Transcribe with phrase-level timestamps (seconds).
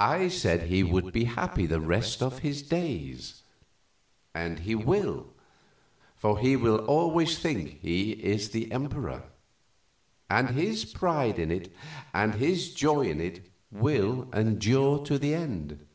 [0.00, 3.44] I said he would be happy the rest of his days,
[4.34, 5.28] and he will,
[6.16, 9.22] for he will always think he is the Emperor,
[10.28, 11.72] and his pride in it
[12.12, 15.86] and his joy in it will endure to the end.